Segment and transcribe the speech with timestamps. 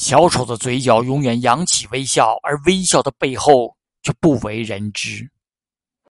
[0.00, 5.30] 小丑的嘴角永远扬起微笑而微笑的背后却不为人知。